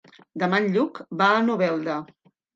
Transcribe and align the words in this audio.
Demà 0.43 0.59
en 0.63 0.69
Lluc 0.77 1.03
va 1.21 1.29
a 1.35 1.45
Novelda. 1.51 2.01